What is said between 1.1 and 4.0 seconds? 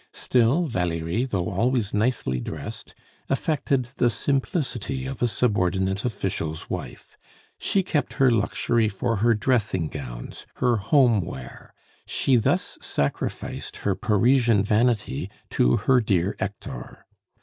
though always nicely dressed, affected